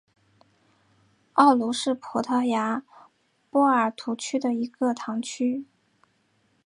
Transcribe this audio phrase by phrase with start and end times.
[1.33, 2.83] 奥卢是葡萄牙
[3.51, 5.67] 波尔图区的一个堂区。